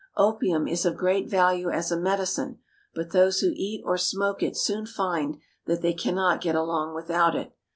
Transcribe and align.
Opium 0.17 0.67
is 0.67 0.83
of 0.83 0.97
great 0.97 1.29
value 1.29 1.69
as 1.69 1.91
a 1.91 1.95
medi 1.95 2.23
cine; 2.23 2.57
but 2.95 3.11
those 3.11 3.41
who 3.41 3.51
eat 3.53 3.83
or 3.85 3.99
smoke 3.99 4.41
it 4.41 4.57
soon 4.57 4.87
find 4.87 5.37
that 5.67 5.83
they 5.83 5.93
cannot 5.93 6.41
get 6.41 6.55
along 6.55 6.95
without 6.95 7.35
it. 7.35 7.53